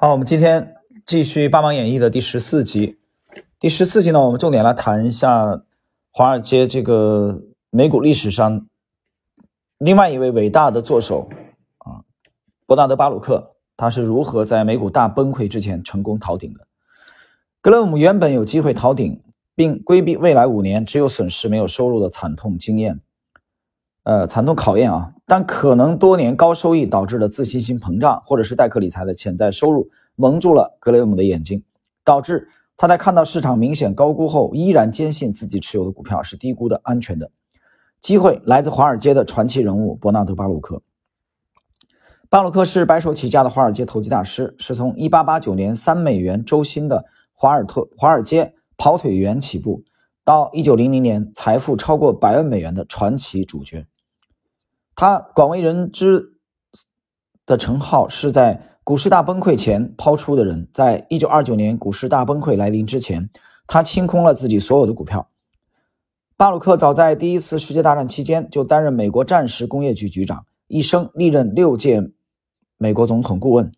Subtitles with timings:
[0.00, 3.00] 好，我们今天继续《八芒演义》的第十四集。
[3.58, 5.60] 第十四集呢，我们重点来谈一下
[6.12, 8.68] 华尔街这个美股历史上
[9.76, 11.28] 另外一位伟大的作手
[11.78, 12.06] 啊，
[12.64, 16.68] 伯纳德·巴鲁克，他是如何在美股大崩溃之前成功逃顶的？
[17.60, 19.20] 格雷姆原本有机会逃顶，
[19.56, 23.00] 并规避未来五年只有损失没有收入的惨痛经验，
[24.04, 25.14] 呃，惨痛考验啊！
[25.28, 31.62] 但可能多年高收益导致的自信心膨胀，或者是代客理财的潜在收入蒙住了格雷厄姆的眼睛，
[32.02, 32.48] 导致
[32.78, 37.30] 他在看到市场明显高估后，依然坚信自己持有的股票是低估的、安全的。
[38.00, 40.80] 机会来自华尔街的传奇人物伯纳德·巴鲁克。
[42.30, 47.04] 巴鲁克是白手起家的华尔街投机大师，是从1889年三美元周薪的。
[47.34, 49.84] 华尔特华尔街跑腿员起步，
[50.24, 53.86] 到一九零零年财富超过百万美元的传奇主角。
[55.00, 56.32] 他广为人知
[57.46, 60.68] 的称号是在股市大崩溃前抛出的人。
[60.74, 63.30] 在一九二九年股市大崩溃来临之前，
[63.68, 65.30] 他清空了自己所有的股票。
[66.36, 72.10] 巴鲁克早在第一次世界大战期间就担任美国战时工业局局长，一生历任六届
[72.76, 73.70] 美国总统顾问。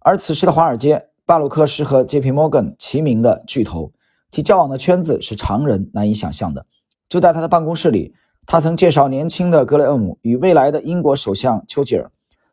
[0.00, 1.08] 而此时的华尔街。
[1.24, 2.30] 巴鲁克是和 J.P.
[2.32, 3.92] Morgan 齐名的巨头，
[4.32, 6.66] 其交往的圈子是常人难以想象的。
[7.08, 8.14] 就在他的办公室里，
[8.46, 12.10] 他曾介绍年轻的格雷厄姆与未来的英国首相丘吉尔、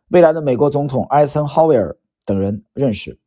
[0.09, 3.17] 未来的美国总统艾森豪威尔等人认识。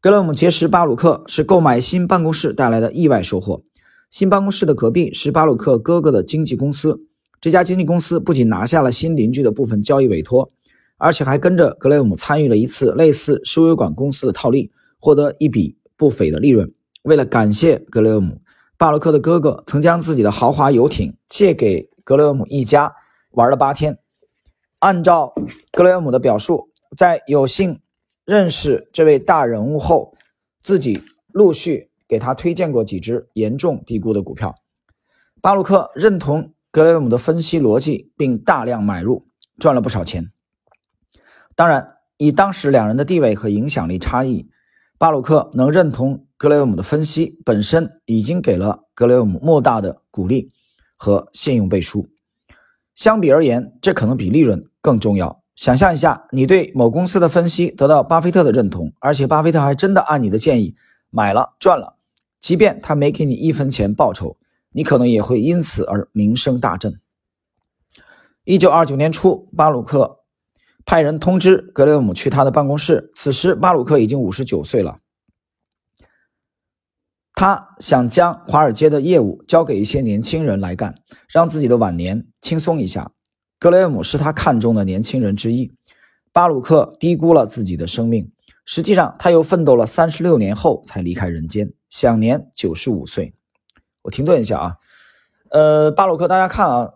[0.00, 3.62] 格雷厄姆结识巴鲁克是购买新办公室带来的意外收获。
[4.10, 7.00] 新办公室的隔壁是巴鲁克哥哥的经纪公司，
[7.40, 10.50] 这家经纪公司不仅拿下了新邻居的部分交易委托。
[10.96, 14.70] 而且还跟着格雷厄姆参与了一次类似输油管公司的套利，
[15.00, 16.72] 获得一笔不菲的利润。
[17.02, 18.40] 为了感谢格雷厄姆，
[18.84, 22.94] 巴洛克的哥哥曾将自己的豪华游艇借给格雷厄姆一家
[23.30, 23.98] 玩了八天。
[24.78, 25.34] 按照
[25.72, 27.80] 格雷厄姆的表述，在有幸
[28.26, 30.14] 认识这位大人物后，
[30.62, 34.54] 自己陆续给他推荐过几只严重低估的股票。
[35.40, 39.26] 巴洛克认同格雷厄姆的分析逻辑，并大量买入，
[39.58, 40.30] 赚了不少钱。
[41.56, 44.50] 当然，以当时两人的地位和影响力差异，
[44.98, 50.50] 巴鲁克能认同格雷厄姆的分析本身已经给了格雷厄姆莫大的鼓励
[50.96, 52.08] 和信用背书。
[52.94, 55.42] 相比而言，这可能比利润更重要。
[55.56, 60.74] 想象一下，你对某公司的分析得到巴菲特的认同，而且巴菲特还真的按你的建议
[61.10, 61.96] 买了赚了，
[62.40, 64.36] 即便他没给你一分钱报酬，
[64.72, 67.00] 你可能也会因此而名声大振。
[68.44, 70.20] 一九二九年初，巴鲁克。
[70.86, 73.10] 派人通知格雷厄姆去他的办公室。
[73.14, 74.98] 此时，巴鲁克已经五十九岁了。
[77.34, 80.94] 他想将华尔街的业务交给一些年轻人来干，
[81.28, 83.10] 让自己的晚年轻松一下。
[83.58, 85.72] 格雷厄姆是他看中的年轻人之一。
[86.32, 88.30] 巴鲁克低估了自己的生命。
[88.64, 93.34] 实际上，他又奋斗了三十六年后才离开人间，享年九十五岁。
[94.02, 94.76] 我停顿一下啊，
[95.50, 96.92] 呃，巴鲁克，大家看啊，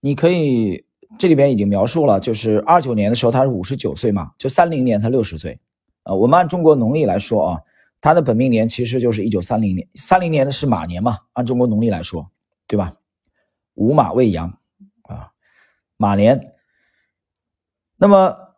[0.00, 0.84] 你可以。
[1.18, 5.60] 这里边已经描述了，就是二九年的时候他是五十九岁嘛，就三零年他六十岁，
[6.04, 7.60] 呃，我们按中国农历来说啊，
[8.02, 12.30] 他的本命年其实就是一九三零年，三零年的是马年嘛，按中国农历来说，
[12.66, 12.98] 对吧？
[13.72, 14.58] 午马未羊
[15.04, 15.32] 啊，
[15.96, 16.54] 马年。
[17.96, 18.56] 那么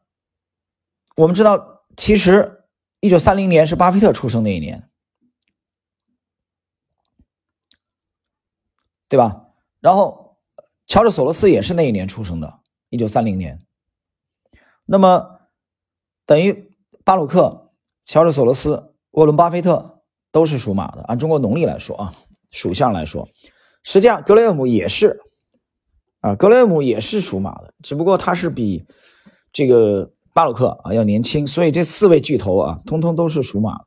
[1.14, 2.64] 我们知道，其实
[2.98, 4.90] 一九三零年是巴菲特出生那一年，
[9.08, 9.46] 对吧？
[9.78, 10.24] 然后。
[10.86, 12.60] 乔治·索罗斯也是那一年出生的，
[12.90, 13.64] 一九三零年。
[14.84, 15.40] 那么，
[16.26, 16.70] 等于
[17.04, 17.72] 巴鲁克、
[18.04, 21.02] 乔治·索罗斯、沃伦·巴菲特都是属马的。
[21.02, 22.14] 按中国农历来说啊，
[22.50, 23.28] 属相来说，
[23.82, 25.18] 实际上格雷厄姆也是
[26.20, 28.86] 啊，格雷厄姆也是属马的，只不过他是比
[29.52, 31.46] 这个巴鲁克啊要年轻。
[31.46, 33.80] 所以这四位巨头啊，通通都是属马。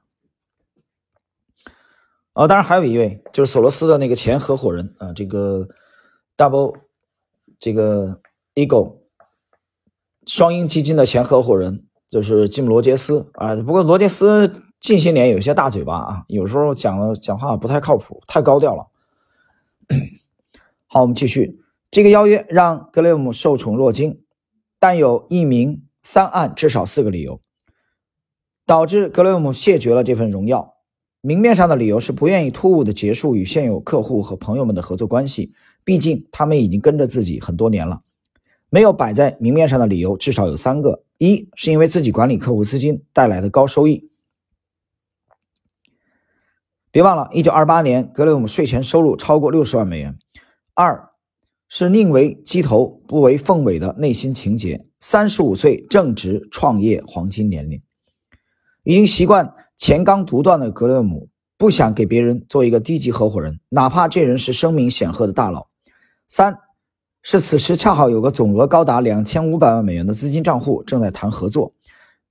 [2.34, 5.68] 啊，当然还有一位就是索罗斯的那个前合伙人啊，这个
[6.36, 6.76] Double。
[7.60, 8.22] 这个
[8.54, 8.98] Eagle
[10.28, 18.88] 双鹰基金的前合伙人就是吉姆·罗杰斯啊，不过罗杰斯近些年有些大嘴巴啊，有时候讲的讲话不太靠谱，太高调了。
[20.86, 21.60] 好，我们继续。
[21.90, 24.22] 这个邀约让格雷厄姆受宠若惊，
[24.80, 27.42] 但有一名三案至少四个理由，
[28.66, 30.76] 导致格雷厄姆谢绝了这份荣耀。
[31.22, 35.54] 明面上的理由是不愿意突兀的结束与现有客户和朋友们的合作关系。
[35.84, 38.02] 毕竟他们已经跟着自己很多年了，
[38.70, 44.10] 没有摆在明面上的理由至少有三个：一是因为自己管理客户资金带来的高收益。
[46.98, 50.18] 别忘了，一九二八年格雷厄姆税前收入超过六十万美元。
[50.74, 51.12] 二
[51.70, 54.84] 是宁为鸡头不为凤尾的内心情结。
[55.00, 57.80] 三十五岁正值创业黄金年龄。
[58.82, 65.68] 已经习惯钱刚独断的格雷厄姆不想给别人做一个低级合伙人，哪怕这人是声名显赫的大佬。
[66.28, 66.58] 三
[67.22, 71.76] 是此时恰好有个总额高达两千五百万美元的资金账户正在谈合作，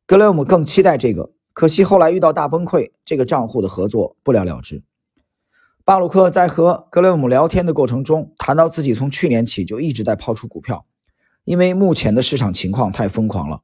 [0.09, 4.83] 格雷厄姆更期待这个，可惜后来遇到大崩溃，这个账户的合作不了了之。
[5.87, 10.85] 巴鲁克在和格雷姆聊天的过程中谈到自己从去年起就一直在抛出股票，
[11.45, 13.63] 因为目前的市场情况太疯狂了。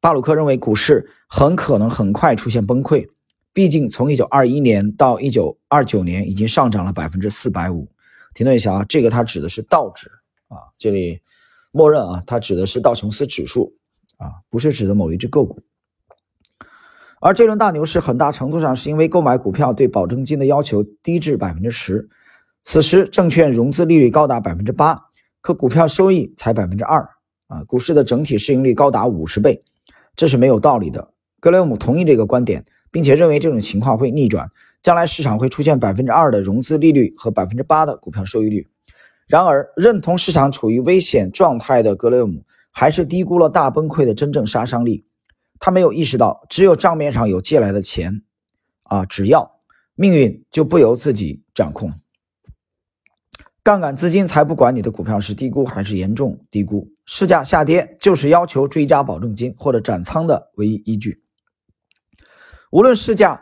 [0.00, 3.08] 巴鲁克认为股市很可能很快出现崩溃，
[3.52, 7.88] 毕竟从一九二一年到一九二九年已经上涨了百分之四百五。
[8.34, 10.08] 停顿一下啊，这个它指的是道指
[10.46, 11.20] 啊，这里
[11.72, 13.74] 默认啊，它指的是道琼斯指数
[14.18, 15.60] 啊，不是指的某一只个股。
[17.24, 22.06] 而这轮大牛市很大程度上是因为购买股票对保证金的要求低至百分之十，
[22.62, 25.06] 此时证券融资利率高达百分之八，
[25.40, 27.08] 可股票收益才百分之二
[27.46, 29.64] 啊，股市的整体市盈率高达五十倍。
[30.14, 31.14] 这是没有道理的。
[31.40, 34.50] 格雷厄姆同意这个观点，并且认为这种情况会逆转，
[34.82, 38.68] 将来市场会出现百分之二的融资利率和百分之八的股票收益率。
[39.26, 45.06] 然而，认同市场处于危险状态的格雷厄姆还是低估了大崩溃的真正杀伤力。
[45.64, 48.22] 他没有意识到，只有账面上有借来的钱，
[48.82, 49.62] 啊，只要
[49.94, 51.94] 命运就不由自己掌控。
[53.62, 61.22] 杠杆资金才不管你的股票是低估还是严重低估，市价下跌就是要求追加保证金或者斩仓的唯一依据。
[62.70, 63.40] 无论市价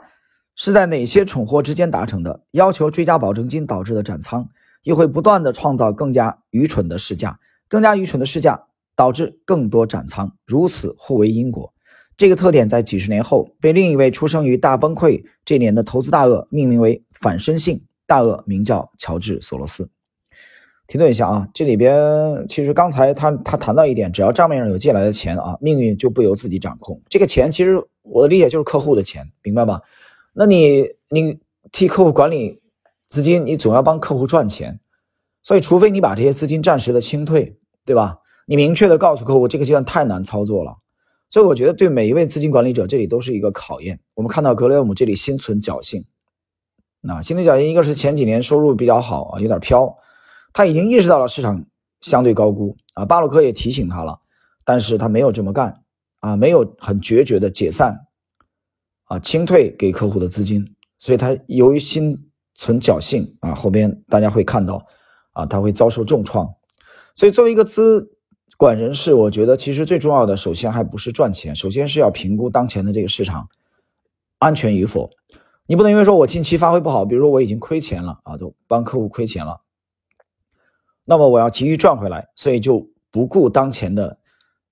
[0.55, 4.49] 是在哪些蠢货之间达成的，要求追加保证金导致的斩仓，
[4.85, 11.75] 又会不断的创造更加愚蠢的市价，更加愚蠢的市价导致更多斩仓，如此互为因果。
[12.17, 19.91] 这个特点在几十年后被另一位出生于大崩溃这年的投资大鳄命名为反身性大鳄，名叫乔治·索罗斯。
[20.89, 27.01] 停顿一下啊，这里边其实刚才他他谈到一点，只要账面上有借来的钱啊，命运就不由自己掌控。
[27.09, 29.81] 这个钱其实我的理解就是客户的钱，明白吧？
[30.35, 31.39] 那你你
[31.71, 32.61] 替客户管理
[33.07, 34.81] 资金，你总要帮客户赚钱，
[35.43, 37.57] 所以除非你把这些资金暂时的清退，
[37.87, 38.19] 对吧？
[38.45, 40.77] 你明确的告诉客户这个阶段太难操作了，
[41.33, 44.01] 所以我觉得对每一位资金管理者这里都是一个考验。
[44.13, 46.05] 我们看到格雷厄姆这里心存侥幸，
[47.01, 49.97] 那心存侥幸，一个是前几年收入比较好啊，有点飘。
[50.53, 51.65] 他已经意识到了市场
[52.03, 54.21] 相对高估啊，巴洛克也提醒他了，
[54.67, 55.83] 但是他没有这么干
[56.21, 58.01] 啊，没有很决绝的解散
[59.05, 64.85] 啊，清退给客户的资金，所以他由于心存侥幸啊，后边大家会看到
[65.33, 66.47] 啊，他会遭受重创。
[67.15, 68.19] 所以作为一个资
[68.57, 73.49] 管人事，我觉得其实最重要的，首先还不是赚钱，首先是要评估当前的这个市场
[74.39, 75.11] 安全与否。
[75.67, 79.63] 你不能因为说我近期发挥不好，比如说我已经亏钱了啊，都帮客户亏钱了。
[81.05, 84.19] 那么我要急于赚回来，所以就不顾当前的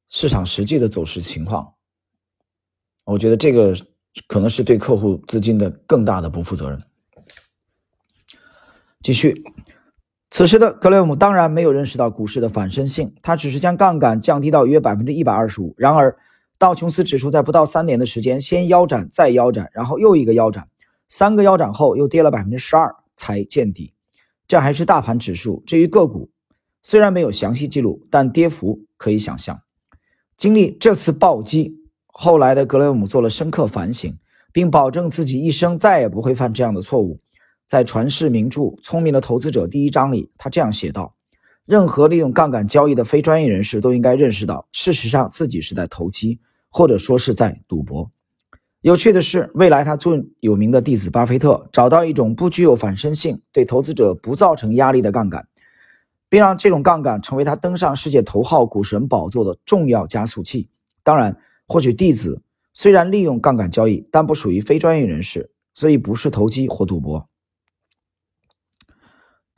[0.09, 1.75] 市场实际的走势情况。
[3.05, 3.75] 我觉得这个
[4.29, 6.81] 可能是对客户资金的更大的不负责任。
[9.03, 9.43] 继续，
[10.31, 15.75] 此时的格雷厄姆当然没有认识到股市的反身性，他只是将杠杆降低到约百分之一百二十五。
[15.77, 16.17] 然而，
[16.57, 20.69] 道琼斯指数在不到三年的时间，先腰斩再腰斩，然后又一个腰斩，
[21.09, 23.93] 三个腰斩后又跌了百分之十二才见底。
[24.47, 25.65] 这还是大盘指数。
[25.67, 26.31] 至于个股，
[26.81, 29.61] 虽然没有详细记录，但跌幅可以想象。
[30.37, 31.75] 经历这次暴击，
[32.07, 34.17] 后来的格雷厄姆做了深刻反省，
[34.53, 37.19] 并保证自己一生再也不会犯这样的错误。
[37.71, 41.15] 在传世名著《聪明的投资者》第一章里，他这样写道
[41.65, 48.11] ：“任何利用杠杆交易的非专业人士都应该认识到，事实上自己是在投机，或者说是在赌博。”
[48.83, 55.47] 有趣的是，未来他最有名的弟子巴菲特找到一种不具有反身性、对投资者不造成压力的杠杆，
[56.29, 60.69] 并让这种杠杆成为他登上世界头号股神宝座的重要加速器。
[61.05, 62.43] 当然，或许弟子
[62.75, 67.30] 虽然利用杠杆交易，但不属于非专业人士，所以不是投机或赌博。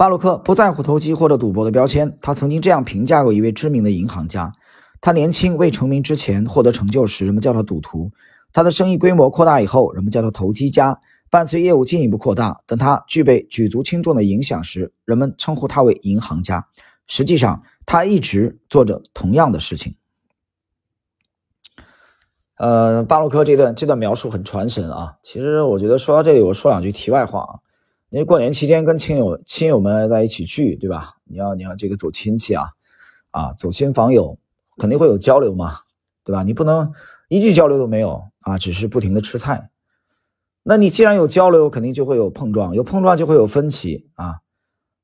[0.02, 4.52] 巴洛克不在乎投机或者赌博的标签，他曾经这样评价过一位知名的银行家：
[5.00, 8.10] 他年轻未成名之前获得成就时，人们叫他赌徒。
[8.52, 10.94] 他的生意规模扩大以后，人们叫他投机家；
[11.30, 16.66] 伴随业务进一步扩大，等他具备举足轻重的影响时，人们称呼他为银行家。
[17.06, 19.94] 实际上，他一直做着同样的事情。
[22.56, 25.18] 呃，巴洛克这段这段描述很传神啊。
[25.22, 27.62] 其实，我觉得说到这里，我说两句题外话啊。
[28.12, 31.14] 因为过年期间跟亲友亲友们在一起聚，对吧？
[31.24, 32.68] 你要你要这个走亲戚啊，
[33.30, 34.38] 啊，走亲访友，
[34.76, 35.78] 肯定会有交流嘛，
[36.22, 36.42] 对吧？
[36.42, 36.92] 你不能。
[37.28, 39.70] 一句交流都没有啊，只是不停的吃菜。
[40.62, 44.40] 那你既然有交流，肯定就会有碰撞，有碰撞就会有分歧啊。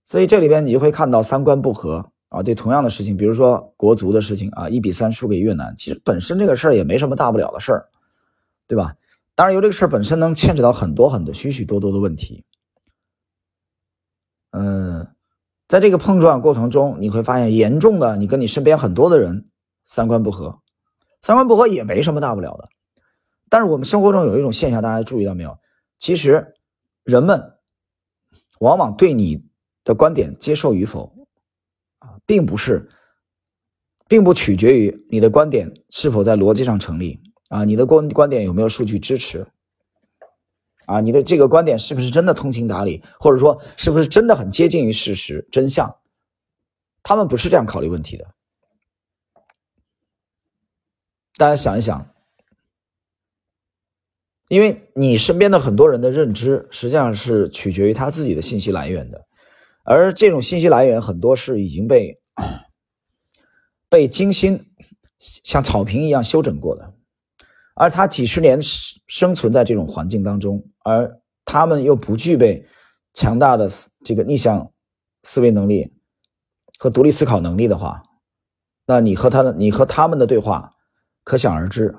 [0.05, 2.43] 所以这里边你就会看到三观不合啊。
[2.43, 7.87] 对同样的事情，比如说国足的事情啊，一比三输给越南，其实本身这个事儿也没什么大不了的事儿，
[8.67, 8.95] 对吧？
[9.35, 12.45] 当然，由这个事儿本身能牵扯到很多很多许许多多的问题。
[14.51, 15.07] 嗯，
[15.69, 19.49] 在这个碰撞过程中，你会发现严重的，你跟你身边很多的人
[19.85, 20.61] 三观不合，
[21.23, 22.69] 三观不合也没什么大不了的。
[23.51, 25.59] 但是我们生活中有一种现象，大家注意到没有？
[25.99, 26.55] 其实
[27.03, 27.55] 人们
[28.61, 29.45] 往往对你
[29.85, 31.13] 的观点接受与否
[31.99, 32.89] 啊，并不是，
[34.07, 39.47] 并不取决于你的观点是否在逻辑上成立啊，你的观观点有没有数据支持
[40.89, 45.97] 啊，你的这个观点是不是真的通情达理，或者说是不是真的很接近于事实真相？
[47.03, 48.27] 他们不是这样考虑问题的。
[51.37, 52.11] 大家想一想。
[54.49, 59.27] 因为你身边的很多人的认知，实际上是取决于他自己的信息来源的，
[59.85, 62.19] 而这种信息来源很多是已经被
[63.91, 64.65] 被精心
[65.19, 66.95] 像草坪一样修整过的，
[67.75, 72.67] 而他几十年生存在这种环境当中，而他们又不具备
[73.13, 73.69] 强大的
[74.05, 74.73] 这个逆向
[75.23, 75.93] 思维能力
[76.79, 78.03] 和独立思考能力的话，
[78.87, 80.75] 那你和他的你和他们的对话，
[81.25, 81.95] 可想而知，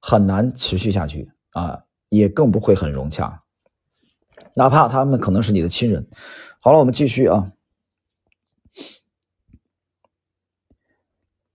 [0.00, 1.30] 很难持续下去。
[1.50, 3.42] 啊，也更不会很融洽，
[4.54, 6.06] 哪怕他们可能是你的亲人。
[6.60, 7.50] 好了，我们继续啊。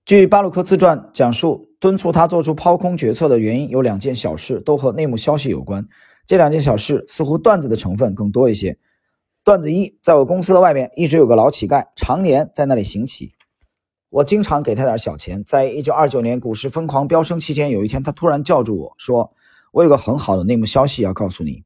[0.03, 5.87] 据巴鲁克自传讲述，敦促他做出抛空决策的原因有两件小事，都和内幕消息有关。
[6.25, 8.77] 这两件小事似乎段子的成分更多一些。
[9.43, 13.33] 段子一，在我公司的外面一直有个老乞丐，常年在那里行乞。
[14.09, 15.43] 我经常给他点小钱。
[15.43, 19.33] 在一九二九年股市疯狂飙升期间，有一天他突然叫住我说。
[19.71, 21.63] 我有个很好的内幕消息要告诉你：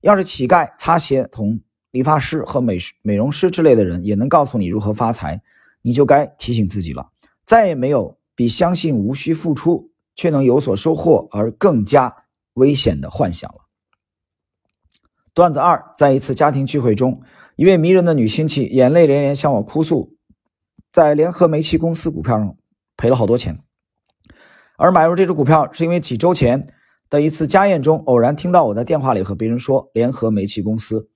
[0.00, 5.42] 要是乞丐、擦鞋童、理发师和美美容师之类的人也能告诉你如何发财，
[5.82, 7.10] 你就该提醒自己了。
[7.44, 12.14] 再也没有比相信无需付出却能有所收获而更加
[12.54, 13.61] 危险的幻想了。
[15.34, 17.22] 段子二：在一次家庭聚会中，
[17.56, 20.14] 一位迷人的女亲戚眼泪连连向我哭诉，
[20.92, 22.56] 在联合煤气公司股票上
[22.96, 23.60] 赔了好多钱，
[24.76, 26.68] 而买入这只股票是因为几周前。
[27.08, 31.10] 的一次家宴中，偶然听到我在电话里和别人说联合煤气公司，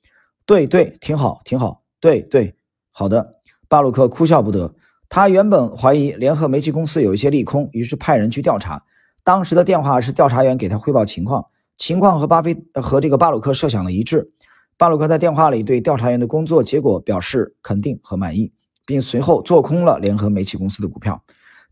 [0.44, 2.54] 对对，挺好挺好，对对，
[2.90, 3.36] 好的。
[3.66, 4.74] 巴鲁克哭笑不得，
[5.08, 8.84] 他原本怀疑联合煤气公司有一些利空，于是派人去调查。
[9.24, 11.46] 当时的电话是调查员给他汇报情况，
[11.78, 14.30] 情况和巴菲和这个巴鲁克设想的一致。
[14.78, 18.52] 巴鲁克在电话里对调查员的工作结果表示肯定和满意，
[18.84, 21.22] 并随后做空了联合煤气公司的股票。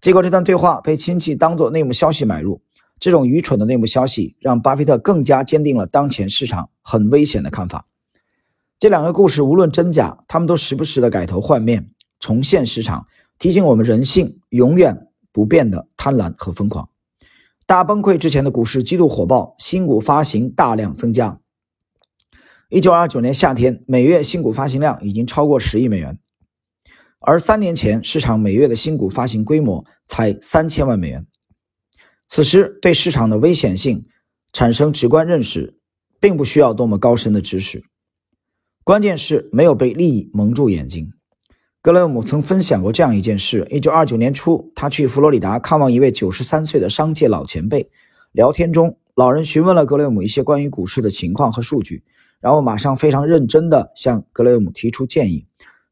[0.00, 2.60] 结果这段对话被亲戚当作内幕消息买入。
[3.00, 7.86] 这种愚蠢的内幕消息让巴菲特更加坚定了当前市场很危险的看法。
[8.78, 13.06] 这两个故事无论真假，他们都时不时的改头换面，重现市场，
[13.38, 16.88] 提醒我们人性永远不变的贪婪和疯狂。
[17.66, 21.40] 大崩溃之前的股市极度火爆，新股发行大量增加。
[22.68, 26.18] 一九二九年夏天，每月新股发行量已经超过十亿美元，
[27.20, 31.26] 而三年前市场每月的新股发行规模才三千万美元。
[32.28, 34.06] 此时对市场的危险性
[34.52, 35.78] 产生直观认识，
[36.20, 37.84] 并不需要多么高深的知识，
[38.82, 41.12] 关键是没有被利益蒙住眼睛。
[41.84, 47.90] 格雷厄姆曾分享过这样一件事：一九二九年初，他去佛罗里达看望一位九十三岁的商界老前辈。
[48.32, 52.02] 聊天中，老人询问了格雷厄姆一些关于股市的情况和数据，
[52.40, 55.44] 然后马上非常认真地向格雷厄姆提出建议：“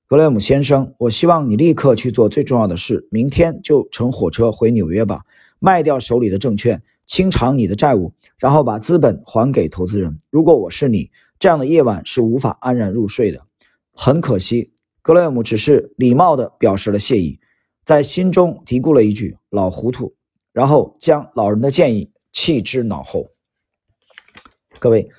[0.08, 5.26] 格雷厄姆先生，我希望你立刻去做最重要的事，明天就乘火车回纽约吧。”
[5.60, 10.16] 卖掉手里的证券，清偿你的债务，然后把资本还给投资人。
[10.30, 13.42] 如果我是你，这样的夜晚是无法安然入睡的。
[13.94, 14.71] 很可惜，
[15.02, 17.40] 格雷厄姆只是礼貌地表示了谢意，
[17.84, 20.14] 在心中嘀咕了一句“老糊涂”，
[20.54, 23.28] 然后将老人的建议弃之脑后。
[24.78, 25.10] 各位，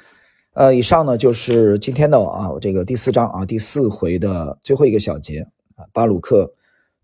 [0.54, 6.54] 呃，以上呢就是今天的啊这个第四章啊第四回的最后一个小节啊，巴鲁克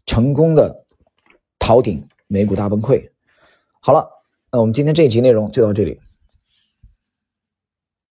[0.05, 0.86] 成功的
[1.59, 3.09] 逃顶，美股大崩溃。
[3.81, 4.09] 好了，
[4.51, 6.00] 那我们今天这一集内容就到这里。